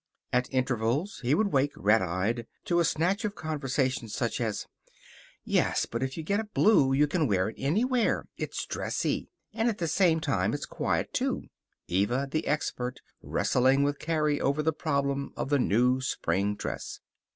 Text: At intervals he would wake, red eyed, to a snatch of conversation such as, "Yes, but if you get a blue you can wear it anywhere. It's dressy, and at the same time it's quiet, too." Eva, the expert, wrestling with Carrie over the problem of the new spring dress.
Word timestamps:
At 0.33 0.51
intervals 0.51 1.19
he 1.21 1.35
would 1.35 1.53
wake, 1.53 1.73
red 1.75 2.01
eyed, 2.01 2.47
to 2.65 2.79
a 2.79 2.83
snatch 2.83 3.23
of 3.23 3.35
conversation 3.35 4.09
such 4.09 4.41
as, 4.41 4.65
"Yes, 5.43 5.85
but 5.85 6.01
if 6.01 6.17
you 6.17 6.23
get 6.23 6.39
a 6.39 6.43
blue 6.45 6.91
you 6.91 7.05
can 7.05 7.27
wear 7.27 7.49
it 7.49 7.55
anywhere. 7.59 8.25
It's 8.35 8.65
dressy, 8.65 9.29
and 9.53 9.69
at 9.69 9.77
the 9.77 9.87
same 9.87 10.19
time 10.19 10.55
it's 10.55 10.65
quiet, 10.65 11.13
too." 11.13 11.43
Eva, 11.87 12.27
the 12.31 12.47
expert, 12.47 13.01
wrestling 13.21 13.83
with 13.83 13.99
Carrie 13.99 14.41
over 14.41 14.63
the 14.63 14.73
problem 14.73 15.33
of 15.37 15.49
the 15.51 15.59
new 15.59 16.01
spring 16.01 16.55
dress. 16.55 16.99